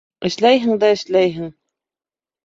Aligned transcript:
-Эшләйһең 0.27 0.79
дә 0.83 0.89
эшләйһең! 0.95 1.51